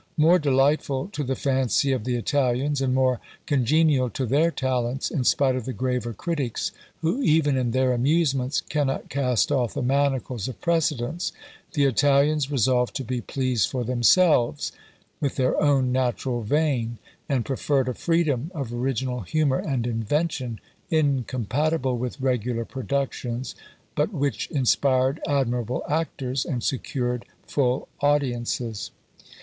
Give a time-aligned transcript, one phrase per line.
[0.17, 5.23] More delightful to the fancy of the Italians, and more congenial to their talents, in
[5.23, 10.47] spite of the graver critics, who even in their amusements cannot cast off the manacles
[10.47, 11.31] of precedence,
[11.73, 14.71] the Italians resolved to be pleased for themselves,
[15.19, 16.97] with their own natural vein;
[17.29, 20.59] and preferred a freedom of original humour and invention
[20.89, 23.53] incompatible with regular productions,
[23.93, 28.89] but which inspired admirable actors, and secured full audiences.